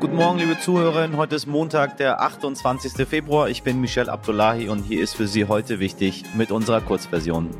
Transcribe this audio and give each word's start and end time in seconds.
Guten 0.00 0.14
Morgen, 0.14 0.38
liebe 0.38 0.56
Zuhörerinnen. 0.60 1.16
Heute 1.16 1.34
ist 1.34 1.46
Montag, 1.46 1.96
der 1.96 2.20
28. 2.20 3.04
Februar. 3.04 3.48
Ich 3.48 3.64
bin 3.64 3.80
Michel 3.80 4.08
Abdullahi 4.08 4.68
und 4.68 4.84
hier 4.84 5.02
ist 5.02 5.16
für 5.16 5.26
Sie 5.26 5.46
heute 5.46 5.80
wichtig 5.80 6.22
mit 6.36 6.52
unserer 6.52 6.80
Kurzversion. 6.80 7.50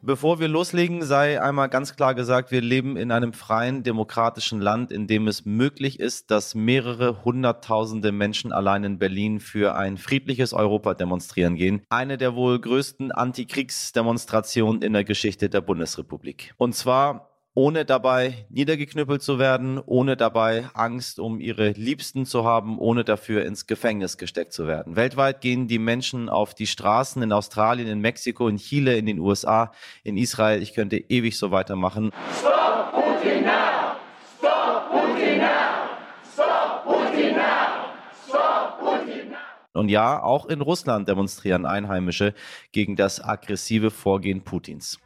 Bevor 0.00 0.38
wir 0.38 0.46
loslegen, 0.46 1.02
sei 1.02 1.42
einmal 1.42 1.70
ganz 1.70 1.96
klar 1.96 2.14
gesagt, 2.14 2.52
wir 2.52 2.60
leben 2.60 2.96
in 2.96 3.10
einem 3.10 3.32
freien, 3.32 3.82
demokratischen 3.82 4.60
Land, 4.60 4.92
in 4.92 5.08
dem 5.08 5.26
es 5.26 5.44
möglich 5.44 5.98
ist, 5.98 6.30
dass 6.30 6.54
mehrere 6.54 7.24
hunderttausende 7.24 8.12
Menschen 8.12 8.52
allein 8.52 8.84
in 8.84 8.98
Berlin 9.00 9.40
für 9.40 9.74
ein 9.74 9.96
friedliches 9.96 10.52
Europa 10.52 10.94
demonstrieren 10.94 11.56
gehen. 11.56 11.82
Eine 11.88 12.16
der 12.16 12.36
wohl 12.36 12.60
größten 12.60 13.10
Antikriegsdemonstrationen 13.10 14.82
in 14.82 14.92
der 14.92 15.02
Geschichte 15.02 15.48
der 15.48 15.62
Bundesrepublik. 15.62 16.54
Und 16.58 16.76
zwar 16.76 17.33
ohne 17.54 17.84
dabei 17.84 18.46
niedergeknüppelt 18.50 19.22
zu 19.22 19.38
werden, 19.38 19.78
ohne 19.78 20.16
dabei 20.16 20.68
Angst 20.74 21.20
um 21.20 21.38
ihre 21.38 21.70
Liebsten 21.70 22.26
zu 22.26 22.44
haben, 22.44 22.78
ohne 22.78 23.04
dafür 23.04 23.44
ins 23.44 23.66
Gefängnis 23.66 24.18
gesteckt 24.18 24.52
zu 24.52 24.66
werden. 24.66 24.96
Weltweit 24.96 25.40
gehen 25.40 25.68
die 25.68 25.78
Menschen 25.78 26.28
auf 26.28 26.54
die 26.54 26.66
Straßen 26.66 27.22
in 27.22 27.32
Australien, 27.32 27.86
in 27.86 28.00
Mexiko, 28.00 28.48
in 28.48 28.56
Chile, 28.56 28.96
in 28.96 29.06
den 29.06 29.20
USA, 29.20 29.72
in 30.02 30.16
Israel. 30.16 30.62
Ich 30.62 30.74
könnte 30.74 30.96
ewig 30.96 31.38
so 31.38 31.52
weitermachen. 31.52 32.10
Stop 32.40 32.92
Putin 32.92 33.44
now! 33.44 33.96
Stop 34.38 34.90
Putin 34.90 35.38
now! 35.38 35.90
Stop 36.32 36.84
Putin 36.84 37.36
now! 37.36 37.94
Stop 38.26 38.80
Putin 38.80 39.30
now! 39.30 39.80
Und 39.80 39.90
ja, 39.90 40.20
auch 40.20 40.46
in 40.46 40.60
Russland 40.60 41.08
demonstrieren 41.08 41.66
Einheimische 41.66 42.34
gegen 42.72 42.96
das 42.96 43.22
aggressive 43.22 43.92
Vorgehen 43.92 44.42
Putins. 44.42 44.98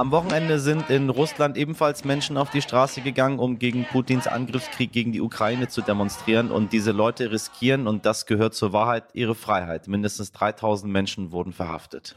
Am 0.00 0.12
Wochenende 0.12 0.58
sind 0.58 0.88
in 0.88 1.10
Russland 1.10 1.58
ebenfalls 1.58 2.04
Menschen 2.04 2.38
auf 2.38 2.48
die 2.48 2.62
Straße 2.62 3.02
gegangen, 3.02 3.38
um 3.38 3.58
gegen 3.58 3.84
Putins 3.84 4.26
Angriffskrieg 4.26 4.92
gegen 4.92 5.12
die 5.12 5.20
Ukraine 5.20 5.68
zu 5.68 5.82
demonstrieren. 5.82 6.50
Und 6.50 6.72
diese 6.72 6.92
Leute 6.92 7.30
riskieren, 7.30 7.86
und 7.86 8.06
das 8.06 8.24
gehört 8.24 8.54
zur 8.54 8.72
Wahrheit, 8.72 9.04
ihre 9.12 9.34
Freiheit. 9.34 9.88
Mindestens 9.88 10.32
3000 10.32 10.90
Menschen 10.90 11.32
wurden 11.32 11.52
verhaftet. 11.52 12.16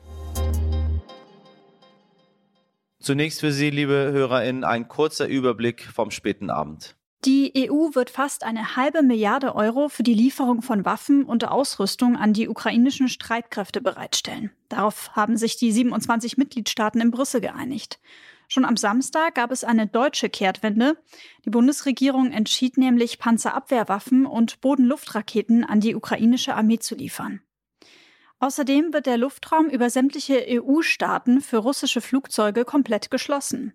Zunächst 3.01 3.41
für 3.41 3.51
Sie, 3.51 3.69
liebe 3.69 4.11
HörerInnen, 4.13 4.63
ein 4.63 4.87
kurzer 4.87 5.27
Überblick 5.27 5.83
vom 5.83 6.09
späten 6.09 6.49
Abend. 6.49 6.95
Die 7.25 7.53
EU 7.69 7.95
wird 7.95 8.09
fast 8.09 8.43
eine 8.43 8.75
halbe 8.75 9.01
Milliarde 9.01 9.55
Euro 9.55 9.87
für 9.87 10.03
die 10.03 10.13
Lieferung 10.13 10.61
von 10.61 10.83
Waffen 10.83 11.23
und 11.23 11.47
Ausrüstung 11.47 12.17
an 12.17 12.33
die 12.33 12.49
ukrainischen 12.49 13.07
Streitkräfte 13.07 13.79
bereitstellen. 13.79 14.51
Darauf 14.67 15.15
haben 15.15 15.37
sich 15.37 15.55
die 15.55 15.71
27 15.71 16.37
Mitgliedstaaten 16.37 16.99
in 16.99 17.11
Brüssel 17.11 17.39
geeinigt. 17.39 18.01
Schon 18.49 18.65
am 18.65 18.75
Samstag 18.75 19.35
gab 19.35 19.51
es 19.51 19.63
eine 19.63 19.87
deutsche 19.87 20.29
Kehrtwende. 20.29 20.97
Die 21.45 21.49
Bundesregierung 21.49 22.31
entschied 22.31 22.77
nämlich, 22.77 23.19
Panzerabwehrwaffen 23.19 24.25
und 24.25 24.59
Bodenluftraketen 24.59 25.63
an 25.63 25.79
die 25.79 25.95
ukrainische 25.95 26.55
Armee 26.55 26.79
zu 26.79 26.93
liefern. 26.93 27.39
Außerdem 28.39 28.91
wird 28.91 29.05
der 29.05 29.17
Luftraum 29.17 29.69
über 29.69 29.89
sämtliche 29.89 30.43
EU-Staaten 30.45 31.39
für 31.39 31.59
russische 31.59 32.01
Flugzeuge 32.01 32.65
komplett 32.65 33.09
geschlossen. 33.09 33.71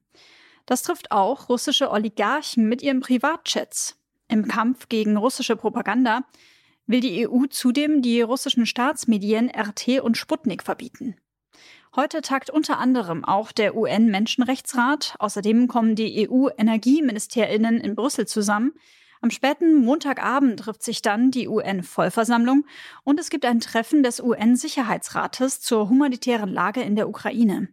Das 0.69 0.83
trifft 0.83 1.13
auch 1.13 1.49
russische 1.49 1.91
Oligarchen 1.91 2.69
mit 2.69 2.83
ihren 2.83 3.01
Privatjets. 3.01 3.97
Im 4.29 4.47
Kampf 4.49 4.91
gegen 4.91 5.17
russische 5.17 5.57
Propaganda 5.57 6.25
will 6.87 7.01
die 7.01 7.27
EU 7.27 7.47
zudem 7.47 8.03
die 8.03 8.21
russischen 8.21 8.67
Staatsmedien 8.67 9.49
RT 9.51 10.01
und 10.03 10.19
Sputnik 10.19 10.63
verbieten. 10.63 11.17
Heute 11.97 12.21
tagt 12.21 12.51
unter 12.51 12.79
anderem 12.79 13.25
auch 13.25 13.51
der 13.51 13.77
UN-Menschenrechtsrat. 13.77 15.15
Außerdem 15.19 15.69
kommen 15.69 15.95
die 15.95 16.29
EU-Energieministerinnen 16.29 17.81
in 17.81 17.95
Brüssel 17.95 18.27
zusammen. 18.27 18.75
Am 19.23 19.31
späten 19.31 19.83
Montagabend 19.83 20.61
trifft 20.61 20.83
sich 20.83 21.01
dann 21.01 21.31
die 21.31 21.49
UN-Vollversammlung 21.49 22.67
und 23.05 23.19
es 23.19 23.31
gibt 23.31 23.47
ein 23.47 23.61
Treffen 23.61 24.03
des 24.03 24.21
UN-Sicherheitsrates 24.21 25.63
zur 25.63 25.89
humanitären 25.89 26.51
Lage 26.51 26.83
in 26.83 26.95
der 26.95 27.09
Ukraine. 27.09 27.69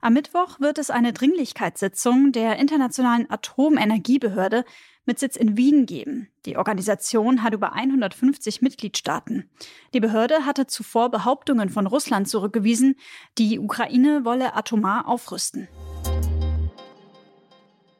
Am 0.00 0.12
Mittwoch 0.12 0.60
wird 0.60 0.78
es 0.78 0.90
eine 0.90 1.12
Dringlichkeitssitzung 1.12 2.32
der 2.32 2.58
Internationalen 2.58 3.28
Atomenergiebehörde 3.30 4.64
mit 5.04 5.18
Sitz 5.18 5.36
in 5.36 5.56
Wien 5.56 5.86
geben. 5.86 6.28
Die 6.44 6.56
Organisation 6.56 7.42
hat 7.42 7.54
über 7.54 7.72
150 7.72 8.62
Mitgliedstaaten. 8.62 9.50
Die 9.94 10.00
Behörde 10.00 10.46
hatte 10.46 10.66
zuvor 10.66 11.10
Behauptungen 11.10 11.70
von 11.70 11.86
Russland 11.86 12.28
zurückgewiesen, 12.28 12.96
die 13.38 13.58
Ukraine 13.58 14.24
wolle 14.24 14.54
atomar 14.54 15.08
aufrüsten. 15.08 15.68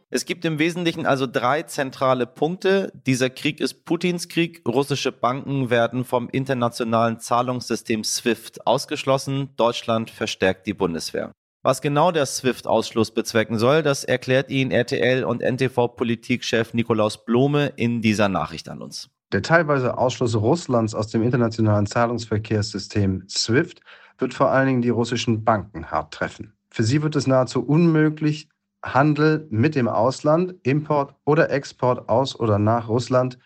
Es 0.09 0.25
gibt 0.25 0.45
im 0.45 0.61
Wesentlichen 0.61 1.05
also 1.05 1.27
drei 1.27 1.65
zentrale 1.65 2.27
Punkte. 2.27 2.93
Dieser 3.07 3.29
Krieg 3.29 3.61
ist 3.61 3.85
Putins 3.85 4.29
Krieg. 4.29 4.63
Russische 4.67 5.11
Banken 5.11 5.69
werden 5.69 6.05
vom 6.05 6.29
internationalen 6.29 7.19
Zahlungssystem 7.19 8.05
SWIFT 8.05 8.67
ausgeschlossen. 8.67 9.51
Deutschland 9.57 10.11
verstärkt 10.11 10.69
die 10.69 10.75
Bundeswehr. 10.75 11.33
Was 11.67 11.83
genau 11.83 12.13
der 12.13 12.27
SWIFT-Ausschluss 12.27 13.11
bezwecken 13.11 13.59
soll, 13.59 13.83
das 13.83 14.05
erklärt 14.05 14.51
Ihnen 14.51 14.71
RTL 14.71 15.25
und 15.25 15.43
NTV-Politikchef 15.43 16.75
Nikolaus 16.75 17.25
Blome 17.25 17.73
in 17.75 18.01
dieser 18.01 18.29
Nachricht 18.29 18.69
an 18.69 18.81
uns. 18.81 19.11
Der 19.33 19.43
teilweise 19.43 19.99
Ausschluss 19.99 20.37
Russlands 20.37 20.95
aus 20.95 21.09
dem 21.09 21.25
internationalen 21.25 21.87
Zahlungsverkehrssystem 21.87 23.25
SWIFT 23.29 23.81
wird 24.19 24.33
vor 24.33 24.53
allen 24.53 24.69
Dingen 24.69 24.83
die 24.83 24.91
russischen 24.91 25.43
Banken 25.43 25.91
hart 25.91 26.15
treffen. 26.15 26.53
Für 26.71 26.85
sie 26.85 27.03
wird 27.03 27.17
es 27.17 27.27
nahezu 27.27 27.67
unmöglich, 27.67 28.49
Handel 28.85 29.49
mit 29.51 29.75
dem 29.75 29.89
Ausland, 29.89 30.55
Import 30.63 31.17
oder 31.25 31.51
Export 31.51 32.09
aus 32.09 32.39
oder 32.39 32.61
nach 32.61 32.89
Russland 32.89 33.41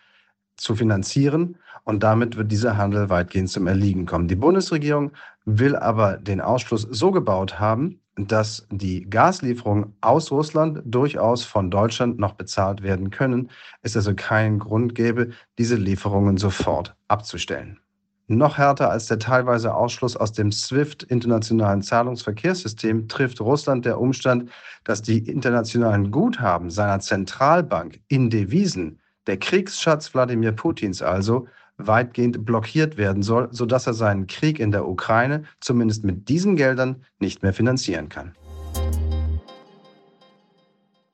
zu 0.57 0.75
finanzieren. 0.75 1.57
Und 1.85 2.03
damit 2.03 2.37
wird 2.37 2.51
dieser 2.51 2.77
Handel 2.77 3.09
weitgehend 3.09 3.49
zum 3.49 3.65
Erliegen 3.65 4.05
kommen. 4.05 4.27
Die 4.27 4.35
Bundesregierung 4.35 5.11
will 5.45 5.75
aber 5.75 6.17
den 6.17 6.39
Ausschluss 6.39 6.83
so 6.83 7.09
gebaut 7.09 7.59
haben, 7.59 7.97
dass 8.27 8.67
die 8.71 9.09
Gaslieferungen 9.09 9.93
aus 10.01 10.31
Russland 10.31 10.81
durchaus 10.85 11.43
von 11.43 11.71
Deutschland 11.71 12.19
noch 12.19 12.33
bezahlt 12.33 12.83
werden 12.83 13.09
können, 13.09 13.49
es 13.81 13.95
also 13.95 14.13
keinen 14.15 14.59
Grund 14.59 14.95
gäbe, 14.95 15.31
diese 15.57 15.75
Lieferungen 15.75 16.37
sofort 16.37 16.95
abzustellen. 17.07 17.79
Noch 18.27 18.57
härter 18.57 18.89
als 18.89 19.07
der 19.07 19.19
teilweise 19.19 19.75
Ausschluss 19.75 20.15
aus 20.15 20.31
dem 20.31 20.53
SWIFT 20.53 21.03
internationalen 21.03 21.81
Zahlungsverkehrssystem 21.81 23.09
trifft 23.09 23.41
Russland 23.41 23.85
der 23.85 23.99
Umstand, 23.99 24.49
dass 24.85 25.01
die 25.01 25.17
internationalen 25.17 26.11
Guthaben 26.11 26.69
seiner 26.69 27.01
Zentralbank 27.01 27.99
in 28.07 28.29
Devisen, 28.29 29.01
der 29.27 29.37
Kriegsschatz 29.37 30.13
Wladimir 30.13 30.53
Putins 30.53 31.01
also, 31.01 31.47
weitgehend 31.87 32.45
blockiert 32.45 32.97
werden 32.97 33.23
soll, 33.23 33.49
sodass 33.51 33.87
er 33.87 33.93
seinen 33.93 34.27
Krieg 34.27 34.59
in 34.59 34.71
der 34.71 34.87
Ukraine 34.87 35.43
zumindest 35.59 36.03
mit 36.03 36.29
diesen 36.29 36.55
Geldern 36.55 37.03
nicht 37.19 37.43
mehr 37.43 37.53
finanzieren 37.53 38.09
kann. 38.09 38.35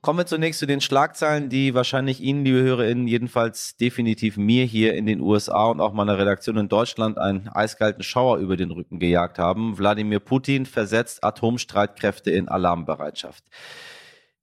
Kommen 0.08 0.20
wir 0.20 0.26
zunächst 0.26 0.60
zu 0.60 0.68
den 0.68 0.80
Schlagzeilen, 0.80 1.50
die 1.50 1.74
wahrscheinlich 1.74 2.22
Ihnen, 2.22 2.46
liebe 2.46 2.62
HörerInnen, 2.62 3.08
jedenfalls 3.08 3.76
definitiv 3.76 4.38
mir 4.38 4.64
hier 4.64 4.94
in 4.94 5.06
den 5.06 5.20
USA 5.20 5.66
und 5.66 5.82
auch 5.82 5.92
meiner 5.92 6.18
Redaktion 6.18 6.56
in 6.56 6.70
Deutschland 6.70 7.18
einen 7.18 7.50
eiskalten 7.50 8.04
Schauer 8.04 8.38
über 8.38 8.56
den 8.56 8.72
Rücken 8.72 9.00
gejagt 9.00 9.38
haben. 9.38 9.78
Wladimir 9.78 10.22
Putin 10.22 10.66
versetzt 10.66 11.26
Atomstreitkräfte 11.26 12.32
in 12.32 12.48
Alarmbereitschaft. 12.48 13.44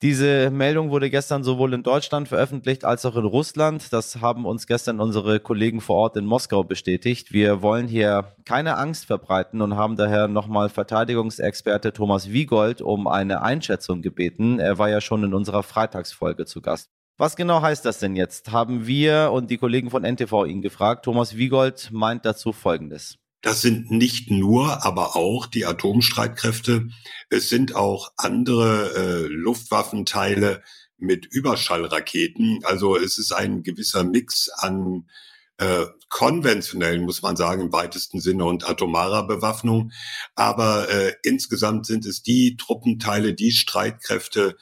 Diese 0.02 0.50
Meldung 0.50 0.90
wurde 0.90 1.08
gestern 1.08 1.44
sowohl 1.44 1.72
in 1.72 1.82
Deutschland 1.82 2.28
veröffentlicht 2.28 2.84
als 2.84 3.06
auch 3.06 3.16
in 3.16 3.24
Russland. 3.24 3.92
Das 3.92 4.20
haben 4.20 4.44
uns 4.44 4.66
gestern 4.66 5.00
unsere 5.00 5.40
Kollegen 5.40 5.80
vor 5.80 5.96
Ort 5.96 6.16
in 6.16 6.26
Moskau 6.26 6.62
bestätigt. 6.62 7.32
Wir 7.32 7.62
wollen 7.62 7.88
hier 7.88 8.34
keine 8.44 8.76
Angst 8.76 9.06
verbreiten 9.06 9.62
und 9.62 9.76
haben 9.76 9.96
daher 9.96 10.28
nochmal 10.28 10.68
Verteidigungsexperte 10.68 11.92
Thomas 11.92 12.30
Wiegold 12.30 12.82
um 12.82 13.06
eine 13.06 13.42
Einschätzung 13.42 14.02
gebeten. 14.02 14.58
Er 14.58 14.78
war 14.78 14.90
ja 14.90 15.00
schon 15.00 15.24
in 15.24 15.32
unserer 15.32 15.62
Freitagsfolge 15.62 16.44
zu 16.44 16.60
Gast. 16.60 16.90
Was 17.16 17.36
genau 17.36 17.62
heißt 17.62 17.84
das 17.84 18.00
denn 18.00 18.16
jetzt? 18.16 18.50
Haben 18.50 18.86
wir 18.88 19.30
und 19.32 19.48
die 19.48 19.56
Kollegen 19.56 19.88
von 19.88 20.02
NTV 20.02 20.44
ihn 20.46 20.62
gefragt. 20.62 21.04
Thomas 21.04 21.36
Wiegold 21.36 21.90
meint 21.92 22.26
dazu 22.26 22.52
Folgendes. 22.52 23.18
Das 23.44 23.60
sind 23.60 23.90
nicht 23.90 24.30
nur, 24.30 24.86
aber 24.86 25.16
auch 25.16 25.44
die 25.44 25.66
Atomstreitkräfte. 25.66 26.88
Es 27.28 27.50
sind 27.50 27.74
auch 27.74 28.10
andere 28.16 28.94
äh, 28.96 29.26
Luftwaffenteile 29.26 30.62
mit 30.96 31.26
Überschallraketen. 31.26 32.60
Also 32.62 32.96
es 32.96 33.18
ist 33.18 33.32
ein 33.32 33.62
gewisser 33.62 34.02
Mix 34.02 34.48
an 34.48 35.10
äh, 35.58 35.84
konventionellen, 36.08 37.04
muss 37.04 37.20
man 37.20 37.36
sagen, 37.36 37.60
im 37.60 37.72
weitesten 37.72 38.18
Sinne 38.18 38.46
und 38.46 38.66
atomarer 38.66 39.26
Bewaffnung. 39.26 39.92
Aber 40.34 40.88
äh, 40.88 41.12
insgesamt 41.22 41.84
sind 41.84 42.06
es 42.06 42.22
die 42.22 42.56
Truppenteile, 42.56 43.34
die 43.34 43.52
Streitkräfte, 43.52 44.56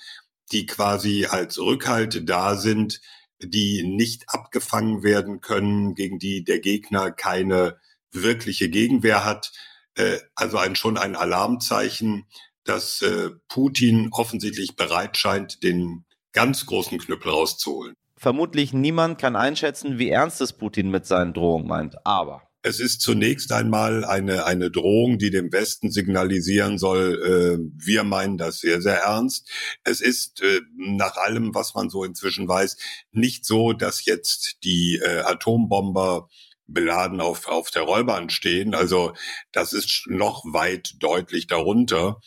die 0.50 0.66
quasi 0.66 1.26
als 1.26 1.56
Rückhalt 1.60 2.28
da 2.28 2.56
sind, 2.56 3.00
die 3.38 3.84
nicht 3.84 4.24
abgefangen 4.26 5.04
werden 5.04 5.40
können, 5.40 5.94
gegen 5.94 6.18
die 6.18 6.42
der 6.42 6.58
Gegner 6.58 7.12
keine 7.12 7.76
wirkliche 8.12 8.68
Gegenwehr 8.68 9.24
hat. 9.24 9.52
Äh, 9.94 10.18
also 10.34 10.58
ein, 10.58 10.76
schon 10.76 10.96
ein 10.98 11.16
Alarmzeichen. 11.16 12.26
dass 12.64 13.02
äh, 13.02 13.30
Putin 13.48 14.10
offensichtlich 14.12 14.76
bereit 14.76 15.16
scheint, 15.16 15.64
den 15.64 16.04
ganz 16.32 16.64
großen 16.66 16.96
Knüppel 16.98 17.32
rauszuholen. 17.32 17.94
Vermutlich 18.16 18.72
niemand 18.72 19.18
kann 19.18 19.34
einschätzen, 19.34 19.98
wie 19.98 20.10
ernst 20.10 20.40
es 20.40 20.52
Putin 20.52 20.88
mit 20.88 21.04
seinen 21.04 21.34
Drohungen 21.34 21.66
meint. 21.66 21.96
Aber 22.06 22.42
es 22.62 22.78
ist 22.78 23.00
zunächst 23.00 23.50
einmal 23.52 24.04
eine, 24.04 24.46
eine 24.46 24.70
Drohung, 24.70 25.18
die 25.18 25.30
dem 25.30 25.52
Westen 25.52 25.90
signalisieren 25.90 26.78
soll, 26.78 27.20
äh, 27.20 27.84
wir 27.84 28.04
meinen 28.04 28.38
das 28.38 28.60
sehr, 28.60 28.80
sehr 28.80 28.98
ernst. 28.98 29.50
Es 29.82 30.00
ist 30.00 30.40
äh, 30.42 30.60
nach 30.76 31.16
allem, 31.16 31.54
was 31.54 31.74
man 31.74 31.90
so 31.90 32.04
inzwischen 32.04 32.46
weiß, 32.46 32.76
nicht 33.10 33.44
so, 33.44 33.72
dass 33.72 34.04
jetzt 34.04 34.58
die 34.62 35.00
äh, 35.02 35.22
Atombomber 35.22 36.28
beladen 36.72 37.20
auf, 37.20 37.48
auf 37.48 37.70
der 37.70 37.82
Räubahn 37.82 38.30
stehen. 38.30 38.74
Also 38.74 39.14
das 39.52 39.72
ist 39.72 40.04
noch 40.06 40.44
weit 40.44 40.94
deutlich 40.98 41.46
darunter. 41.46 42.20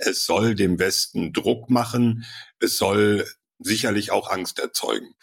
Es 0.00 0.24
soll 0.24 0.54
dem 0.54 0.78
Westen 0.78 1.32
Druck 1.32 1.70
machen. 1.70 2.24
Es 2.60 2.78
soll 2.78 3.26
sicherlich 3.58 4.10
auch 4.10 4.30
Angst 4.30 4.58
erzeugen. 4.58 5.14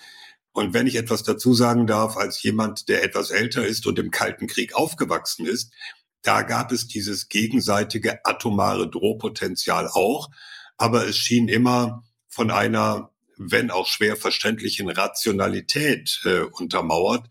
Und 0.51 0.74
wenn 0.74 0.88
ich 0.88 0.95
etwas 0.95 1.24
dazu 1.24 1.54
sagen 1.54 1.86
darf, 1.86 2.16
als 2.16 2.42
jemand, 2.42 2.88
der 2.88 3.04
etwas 3.04 3.30
älter 3.30 3.66
ist 3.66 3.86
und 3.88 4.00
im 4.00 4.10
Kalten 4.10 4.48
Krieg 4.48 4.74
aufgewachsen 4.74 5.45
ist, 5.45 5.74
da 6.22 6.42
gab 6.42 6.72
es 6.72 6.88
dieses 6.88 7.27
gegenseitige 7.27 8.24
atomare 8.25 8.89
Drohpotenzial 8.89 9.88
auch, 9.88 10.30
aber 10.77 11.06
es 11.07 11.18
schien 11.18 11.50
immer 11.50 12.04
von 12.27 12.51
einer, 12.51 13.12
wenn 13.38 13.69
auch 13.69 13.88
schwer 13.88 14.16
verständlichen 14.16 14.89
Rationalität 14.89 16.22
äh, 16.25 16.39
untermauert. 16.39 17.27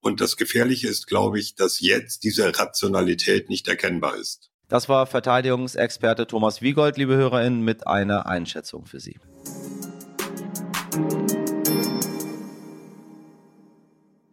Und 0.00 0.20
das 0.20 0.36
Gefährliche 0.36 0.88
ist, 0.88 1.06
glaube 1.06 1.38
ich, 1.38 1.54
dass 1.54 1.80
jetzt 1.80 2.24
diese 2.24 2.58
Rationalität 2.58 3.48
nicht 3.48 3.66
erkennbar 3.68 4.16
ist. 4.16 4.50
Das 4.68 4.88
war 4.88 5.06
Verteidigungsexperte 5.06 6.26
Thomas 6.26 6.60
Wiegold, 6.60 6.96
liebe 6.96 7.16
HörerInnen, 7.16 7.62
mit 7.62 7.86
einer 7.86 8.26
Einschätzung 8.26 8.86
für 8.86 9.00
Sie. 9.00 9.18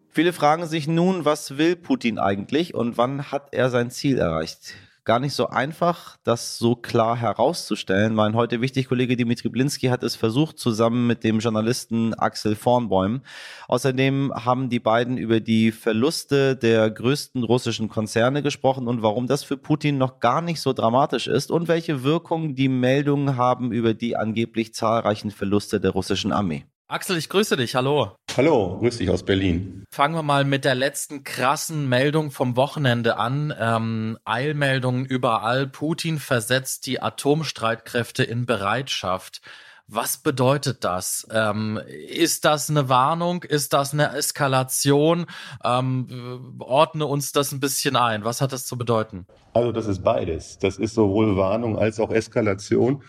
Viele 0.09 0.31
fragen 0.31 0.67
sich 0.67 0.87
nun, 0.87 1.25
was 1.25 1.57
will 1.57 1.75
Putin 1.75 2.19
eigentlich 2.19 2.75
und 2.75 2.97
wann 2.97 3.31
hat 3.31 3.49
er 3.51 3.71
sein 3.71 3.89
Ziel 3.89 4.19
erreicht? 4.19 4.75
Gar 5.05 5.19
nicht 5.19 5.33
so 5.33 5.47
einfach, 5.47 6.15
das 6.23 6.57
so 6.57 6.77
klar 6.77 7.17
herauszustellen. 7.17 8.15
Mein 8.15 8.35
heute 8.35 8.61
wichtig 8.61 8.87
Kollege 8.87 9.17
Dimitri 9.17 9.49
Blinski 9.49 9.87
hat 9.87 10.01
es 10.01 10.15
versucht, 10.15 10.57
zusammen 10.57 11.07
mit 11.07 11.25
dem 11.25 11.39
Journalisten 11.39 12.13
Axel 12.13 12.55
Vornbäum. 12.55 13.19
Außerdem 13.67 14.31
haben 14.33 14.69
die 14.69 14.79
beiden 14.79 15.17
über 15.17 15.41
die 15.41 15.73
Verluste 15.73 16.55
der 16.55 16.89
größten 16.89 17.43
russischen 17.43 17.89
Konzerne 17.89 18.41
gesprochen 18.41 18.87
und 18.87 19.01
warum 19.01 19.27
das 19.27 19.43
für 19.43 19.57
Putin 19.57 19.97
noch 19.97 20.21
gar 20.21 20.41
nicht 20.41 20.61
so 20.61 20.71
dramatisch 20.71 21.27
ist 21.27 21.51
und 21.51 21.67
welche 21.67 22.03
Wirkung 22.03 22.55
die 22.55 22.69
Meldungen 22.69 23.35
haben 23.35 23.73
über 23.73 23.93
die 23.93 24.15
angeblich 24.15 24.73
zahlreichen 24.73 25.31
Verluste 25.31 25.81
der 25.81 25.91
russischen 25.91 26.31
Armee. 26.31 26.63
Axel, 26.93 27.17
ich 27.17 27.27
grüße 27.27 27.57
dich. 27.57 27.73
Hallo. 27.73 28.11
Hallo, 28.37 28.77
grüß 28.77 28.99
dich 28.99 29.09
aus 29.09 29.23
Berlin. 29.23 29.83
Fangen 29.89 30.13
wir 30.13 30.21
mal 30.21 30.45
mit 30.45 30.63
der 30.63 30.75
letzten 30.75 31.23
krassen 31.23 31.89
Meldung 31.89 32.29
vom 32.29 32.55
Wochenende 32.55 33.17
an. 33.17 33.51
Ähm, 33.59 34.19
Eilmeldungen 34.25 35.03
überall. 35.03 35.65
Putin 35.65 36.19
versetzt 36.19 36.85
die 36.85 37.01
Atomstreitkräfte 37.01 38.23
in 38.23 38.45
Bereitschaft. 38.45 39.41
Was 39.87 40.19
bedeutet 40.19 40.83
das? 40.83 41.27
Ähm, 41.31 41.81
ist 41.87 42.45
das 42.45 42.69
eine 42.69 42.89
Warnung? 42.89 43.41
Ist 43.41 43.73
das 43.73 43.93
eine 43.93 44.15
Eskalation? 44.15 45.25
Ähm, 45.63 46.57
ordne 46.59 47.07
uns 47.07 47.31
das 47.31 47.51
ein 47.53 47.59
bisschen 47.59 47.95
ein. 47.95 48.23
Was 48.23 48.39
hat 48.39 48.53
das 48.53 48.67
zu 48.67 48.77
bedeuten? 48.77 49.25
Also 49.53 49.71
das 49.71 49.87
ist 49.87 50.03
beides. 50.03 50.59
Das 50.59 50.77
ist 50.77 50.93
sowohl 50.93 51.37
Warnung 51.37 51.75
als 51.75 51.99
auch 51.99 52.11
Eskalation 52.11 53.01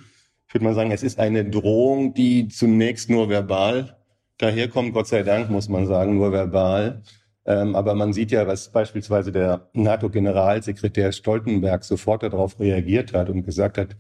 ich 0.55 0.61
würde 0.61 0.67
mal 0.67 0.75
sagen, 0.77 0.93
es 0.93 1.03
ist 1.03 1.19
eine 1.19 1.45
Drohung, 1.45 2.15
die 2.15 2.47
zunächst 2.47 3.11
nur 3.11 3.29
verbal 3.29 3.97
daherkommt, 4.39 4.95
Gott 4.95 5.09
sei 5.09 5.25
Dank, 5.25 5.51
muss 5.51 5.69
man 5.69 5.89
sagen, 5.89 6.17
nur 6.17 6.31
verbal. 6.31 7.03
Ähm, 7.45 7.75
aber 7.75 7.97
man 7.97 8.13
sieht 8.13 8.31
ja, 8.31 8.47
was 8.47 8.71
beispielsweise 8.71 9.33
der 9.33 9.69
NATO-Generalsekretär 9.73 11.11
Stoltenberg 11.11 11.83
sofort 11.83 12.23
darauf 12.23 12.61
reagiert 12.61 13.15
hat 13.15 13.31
und 13.31 13.43
gesagt 13.43 13.79
hat, 13.79 13.97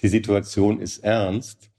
die 0.00 0.08
Situation 0.08 0.80
ist 0.80 1.04
ernst. 1.04 1.70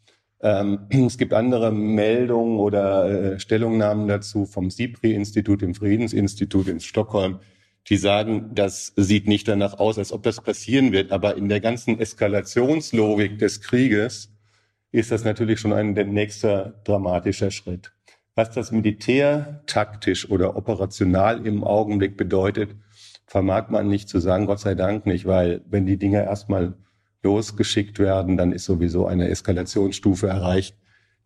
Ähm, 0.41 0.85
es 0.91 1.17
gibt 1.17 1.33
andere 1.33 1.71
Meldungen 1.71 2.59
oder 2.59 3.33
äh, 3.33 3.39
Stellungnahmen 3.39 4.07
dazu 4.07 4.45
vom 4.45 4.69
SIPRI-Institut, 4.69 5.63
dem 5.63 5.73
Friedensinstitut 5.73 6.67
in 6.67 6.79
Stockholm, 6.79 7.39
die 7.89 7.97
sagen, 7.97 8.51
das 8.53 8.93
sieht 8.95 9.27
nicht 9.27 9.47
danach 9.47 9.79
aus, 9.79 9.97
als 9.97 10.11
ob 10.11 10.23
das 10.23 10.41
passieren 10.41 10.91
wird. 10.91 11.11
Aber 11.11 11.35
in 11.37 11.49
der 11.49 11.59
ganzen 11.59 11.99
Eskalationslogik 11.99 13.39
des 13.39 13.61
Krieges 13.61 14.31
ist 14.91 15.11
das 15.11 15.23
natürlich 15.23 15.59
schon 15.59 15.73
ein 15.73 15.93
nächster 15.93 16.81
dramatischer 16.83 17.51
Schritt. 17.51 17.91
Was 18.35 18.51
das 18.51 18.71
Militär 18.71 19.63
taktisch 19.65 20.29
oder 20.29 20.55
operational 20.55 21.45
im 21.45 21.63
Augenblick 21.63 22.15
bedeutet, 22.15 22.75
vermag 23.25 23.69
man 23.69 23.87
nicht 23.87 24.07
zu 24.07 24.19
sagen, 24.19 24.45
Gott 24.45 24.59
sei 24.59 24.75
Dank 24.75 25.05
nicht, 25.05 25.25
weil 25.25 25.61
wenn 25.69 25.85
die 25.85 25.97
Dinge 25.97 26.23
erstmal 26.23 26.75
losgeschickt 27.23 27.99
werden, 27.99 28.37
dann 28.37 28.51
ist 28.51 28.65
sowieso 28.65 29.07
eine 29.07 29.29
Eskalationsstufe 29.29 30.27
erreicht, 30.27 30.77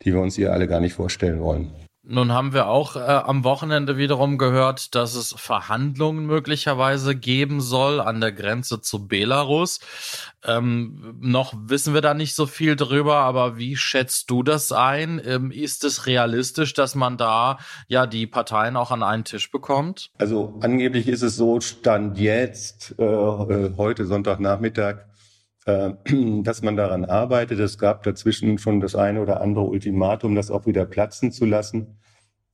die 0.01 0.13
wir 0.13 0.21
uns 0.21 0.35
hier 0.35 0.53
alle 0.53 0.67
gar 0.67 0.79
nicht 0.79 0.93
vorstellen 0.93 1.39
wollen. 1.39 1.71
Nun 2.05 2.33
haben 2.33 2.51
wir 2.51 2.67
auch 2.67 2.97
äh, 2.97 2.99
am 2.99 3.45
Wochenende 3.45 3.95
wiederum 3.95 4.37
gehört, 4.37 4.93
dass 4.93 5.15
es 5.15 5.33
Verhandlungen 5.37 6.25
möglicherweise 6.25 7.15
geben 7.15 7.61
soll 7.61 8.01
an 8.01 8.19
der 8.19 8.33
Grenze 8.33 8.81
zu 8.81 9.07
Belarus. 9.07 9.79
Ähm, 10.43 11.15
noch 11.21 11.53
wissen 11.57 11.93
wir 11.93 12.01
da 12.01 12.13
nicht 12.13 12.35
so 12.35 12.45
viel 12.45 12.75
drüber, 12.75 13.19
aber 13.19 13.57
wie 13.57 13.77
schätzt 13.77 14.29
du 14.29 14.43
das 14.43 14.73
ein? 14.73 15.21
Ähm, 15.23 15.49
ist 15.49 15.85
es 15.85 16.05
realistisch, 16.05 16.73
dass 16.73 16.93
man 16.93 17.15
da 17.15 17.57
ja 17.87 18.05
die 18.05 18.27
Parteien 18.27 18.75
auch 18.75 18.91
an 18.91 19.01
einen 19.01 19.23
Tisch 19.23 19.49
bekommt? 19.49 20.11
Also 20.17 20.57
angeblich 20.59 21.07
ist 21.07 21.21
es 21.21 21.37
so, 21.37 21.61
stand 21.61 22.19
jetzt 22.19 22.95
äh, 22.99 23.03
äh 23.03 23.71
heute 23.77 24.05
Sonntagnachmittag, 24.05 25.05
dass 25.65 26.61
man 26.61 26.75
daran 26.75 27.05
arbeitet. 27.05 27.59
Es 27.59 27.77
gab 27.77 28.03
dazwischen 28.03 28.57
schon 28.57 28.79
das 28.81 28.95
eine 28.95 29.21
oder 29.21 29.41
andere 29.41 29.65
Ultimatum, 29.65 30.35
das 30.35 30.51
auch 30.51 30.65
wieder 30.65 30.85
platzen 30.85 31.31
zu 31.31 31.45
lassen. 31.45 31.99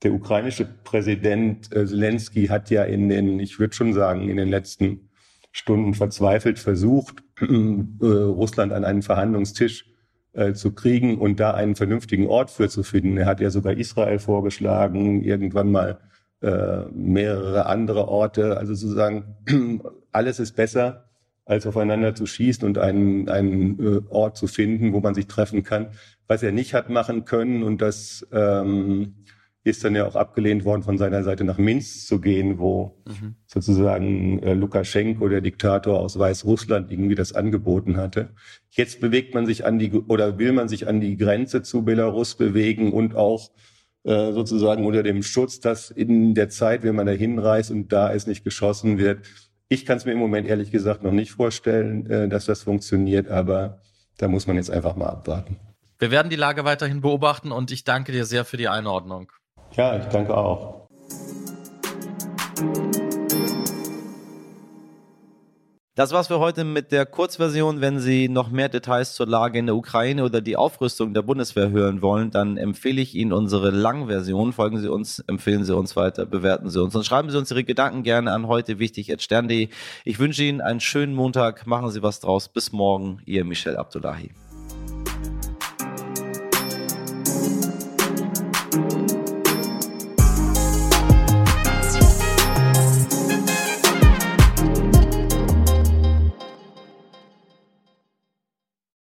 Der 0.02 0.12
ukrainische 0.12 0.64
Präsident 0.64 1.74
äh, 1.74 1.86
Zelensky 1.86 2.46
hat 2.46 2.70
ja 2.70 2.84
in 2.84 3.08
den, 3.08 3.40
ich 3.40 3.58
würde 3.58 3.74
schon 3.74 3.92
sagen, 3.92 4.28
in 4.28 4.36
den 4.36 4.48
letzten 4.48 5.10
Stunden 5.50 5.94
verzweifelt 5.94 6.58
versucht, 6.58 7.24
äh, 7.40 8.04
Russland 8.04 8.72
an 8.72 8.84
einen 8.84 9.02
Verhandlungstisch 9.02 9.86
zu 10.54 10.72
kriegen 10.72 11.18
und 11.18 11.40
da 11.40 11.54
einen 11.54 11.74
vernünftigen 11.74 12.28
Ort 12.28 12.52
für 12.52 12.68
zu 12.68 12.84
finden. 12.84 13.16
Er 13.16 13.26
hat 13.26 13.40
ja 13.40 13.50
sogar 13.50 13.72
Israel 13.72 14.20
vorgeschlagen, 14.20 15.24
irgendwann 15.24 15.72
mal 15.72 15.98
mehrere 16.92 17.66
andere 17.66 18.06
Orte. 18.06 18.56
Also 18.56 18.74
sozusagen, 18.74 19.34
alles 20.12 20.38
ist 20.38 20.54
besser 20.54 21.09
als 21.50 21.66
aufeinander 21.66 22.14
zu 22.14 22.26
schießen 22.26 22.64
und 22.64 22.78
einen, 22.78 23.28
einen 23.28 23.78
äh, 23.80 24.00
Ort 24.08 24.36
zu 24.36 24.46
finden, 24.46 24.92
wo 24.92 25.00
man 25.00 25.14
sich 25.14 25.26
treffen 25.26 25.64
kann. 25.64 25.88
Was 26.28 26.44
er 26.44 26.52
nicht 26.52 26.74
hat 26.74 26.90
machen 26.90 27.24
können, 27.24 27.64
und 27.64 27.82
das 27.82 28.24
ähm, 28.30 29.16
ist 29.64 29.82
dann 29.82 29.96
ja 29.96 30.06
auch 30.06 30.14
abgelehnt 30.14 30.64
worden, 30.64 30.84
von 30.84 30.96
seiner 30.96 31.24
Seite 31.24 31.42
nach 31.42 31.58
Minsk 31.58 32.06
zu 32.06 32.20
gehen, 32.20 32.60
wo 32.60 33.02
mhm. 33.04 33.34
sozusagen 33.46 34.40
äh, 34.44 34.54
Lukaschenko, 34.54 35.28
der 35.28 35.40
Diktator 35.40 35.98
aus 35.98 36.16
Weißrussland, 36.16 36.92
irgendwie 36.92 37.16
das 37.16 37.32
angeboten 37.32 37.96
hatte. 37.96 38.30
Jetzt 38.70 39.00
bewegt 39.00 39.34
man 39.34 39.44
sich 39.44 39.66
an 39.66 39.80
die 39.80 39.90
oder 39.90 40.38
will 40.38 40.52
man 40.52 40.68
sich 40.68 40.86
an 40.86 41.00
die 41.00 41.16
Grenze 41.16 41.62
zu 41.62 41.82
Belarus 41.82 42.36
bewegen 42.36 42.92
und 42.92 43.16
auch 43.16 43.50
äh, 44.04 44.30
sozusagen 44.32 44.86
unter 44.86 45.02
dem 45.02 45.24
Schutz, 45.24 45.58
dass 45.58 45.90
in 45.90 46.34
der 46.34 46.48
Zeit, 46.48 46.84
wenn 46.84 46.94
man 46.94 47.06
da 47.06 47.12
hinreist 47.12 47.72
und 47.72 47.92
da 47.92 48.12
es 48.14 48.28
nicht 48.28 48.44
geschossen 48.44 48.98
wird, 48.98 49.26
ich 49.70 49.86
kann 49.86 49.96
es 49.96 50.04
mir 50.04 50.12
im 50.12 50.18
Moment 50.18 50.48
ehrlich 50.48 50.72
gesagt 50.72 51.02
noch 51.02 51.12
nicht 51.12 51.30
vorstellen, 51.30 52.10
äh, 52.10 52.28
dass 52.28 52.44
das 52.44 52.64
funktioniert, 52.64 53.28
aber 53.28 53.80
da 54.18 54.28
muss 54.28 54.46
man 54.46 54.56
jetzt 54.56 54.70
einfach 54.70 54.96
mal 54.96 55.06
abwarten. 55.06 55.56
Wir 55.98 56.10
werden 56.10 56.28
die 56.28 56.36
Lage 56.36 56.64
weiterhin 56.64 57.00
beobachten 57.00 57.52
und 57.52 57.70
ich 57.70 57.84
danke 57.84 58.10
dir 58.10 58.24
sehr 58.24 58.44
für 58.44 58.56
die 58.56 58.68
Einordnung. 58.68 59.30
Ja, 59.72 59.96
ich 59.96 60.06
danke 60.06 60.36
auch. 60.36 60.79
Das 66.00 66.12
war's 66.12 66.28
für 66.28 66.38
heute 66.38 66.64
mit 66.64 66.92
der 66.92 67.04
Kurzversion. 67.04 67.82
Wenn 67.82 68.00
Sie 68.00 68.30
noch 68.30 68.48
mehr 68.48 68.70
Details 68.70 69.12
zur 69.12 69.26
Lage 69.26 69.58
in 69.58 69.66
der 69.66 69.76
Ukraine 69.76 70.24
oder 70.24 70.40
die 70.40 70.56
Aufrüstung 70.56 71.12
der 71.12 71.20
Bundeswehr 71.20 71.68
hören 71.68 72.00
wollen, 72.00 72.30
dann 72.30 72.56
empfehle 72.56 73.02
ich 73.02 73.14
Ihnen 73.14 73.34
unsere 73.34 73.68
Langversion. 73.68 74.54
Folgen 74.54 74.78
Sie 74.78 74.90
uns, 74.90 75.18
empfehlen 75.26 75.62
Sie 75.64 75.76
uns 75.76 75.96
weiter, 75.96 76.24
bewerten 76.24 76.70
Sie 76.70 76.82
uns 76.82 76.94
und 76.96 77.04
schreiben 77.04 77.28
Sie 77.28 77.36
uns 77.36 77.50
Ihre 77.50 77.64
Gedanken 77.64 78.02
gerne 78.02 78.32
an 78.32 78.46
heute 78.46 78.78
wichtig 78.78 79.10
Ich 79.10 80.18
wünsche 80.18 80.42
Ihnen 80.42 80.62
einen 80.62 80.80
schönen 80.80 81.14
Montag. 81.14 81.66
Machen 81.66 81.90
Sie 81.90 82.02
was 82.02 82.20
draus. 82.20 82.48
Bis 82.48 82.72
morgen. 82.72 83.20
Ihr 83.26 83.44
Michel 83.44 83.76
Abdullahi. 83.76 84.30